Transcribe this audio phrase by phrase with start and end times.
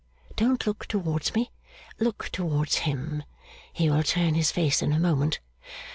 [0.35, 1.51] Don't look towards me;
[1.99, 3.21] look towards him.
[3.71, 5.39] He will turn his face in a moment.